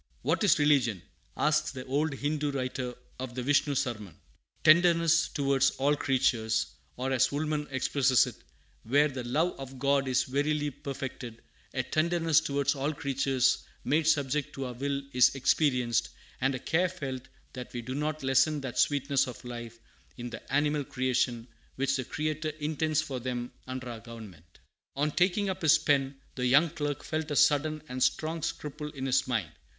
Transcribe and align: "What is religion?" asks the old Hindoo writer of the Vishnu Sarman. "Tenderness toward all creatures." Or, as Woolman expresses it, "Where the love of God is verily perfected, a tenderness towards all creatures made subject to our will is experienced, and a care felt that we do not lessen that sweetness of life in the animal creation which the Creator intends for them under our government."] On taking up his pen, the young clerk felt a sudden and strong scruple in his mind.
"What 0.23 0.43
is 0.43 0.57
religion?" 0.57 1.03
asks 1.37 1.69
the 1.69 1.85
old 1.85 2.15
Hindoo 2.15 2.49
writer 2.51 2.95
of 3.19 3.35
the 3.35 3.43
Vishnu 3.43 3.75
Sarman. 3.75 4.19
"Tenderness 4.63 5.27
toward 5.29 5.63
all 5.77 5.95
creatures." 5.95 6.71
Or, 6.97 7.11
as 7.11 7.31
Woolman 7.31 7.67
expresses 7.69 8.25
it, 8.25 8.35
"Where 8.81 9.09
the 9.09 9.23
love 9.23 9.59
of 9.59 9.77
God 9.77 10.07
is 10.07 10.23
verily 10.23 10.71
perfected, 10.71 11.43
a 11.75 11.83
tenderness 11.83 12.39
towards 12.41 12.73
all 12.73 12.93
creatures 12.93 13.59
made 13.83 14.07
subject 14.07 14.53
to 14.53 14.65
our 14.65 14.73
will 14.73 15.03
is 15.13 15.35
experienced, 15.35 16.09
and 16.41 16.55
a 16.55 16.59
care 16.59 16.89
felt 16.89 17.27
that 17.53 17.71
we 17.71 17.83
do 17.83 17.93
not 17.93 18.23
lessen 18.23 18.59
that 18.61 18.79
sweetness 18.79 19.27
of 19.27 19.45
life 19.45 19.77
in 20.17 20.31
the 20.31 20.51
animal 20.51 20.83
creation 20.83 21.47
which 21.75 21.95
the 21.95 22.05
Creator 22.05 22.49
intends 22.59 23.03
for 23.03 23.19
them 23.19 23.53
under 23.67 23.87
our 23.87 23.99
government."] 23.99 24.61
On 24.95 25.11
taking 25.11 25.47
up 25.47 25.61
his 25.61 25.77
pen, 25.77 26.19
the 26.33 26.47
young 26.47 26.71
clerk 26.71 27.03
felt 27.03 27.29
a 27.29 27.35
sudden 27.35 27.83
and 27.87 28.01
strong 28.01 28.41
scruple 28.41 28.89
in 28.93 29.05
his 29.05 29.27
mind. 29.27 29.51